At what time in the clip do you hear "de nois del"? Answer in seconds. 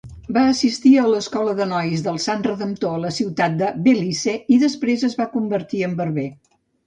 1.59-2.17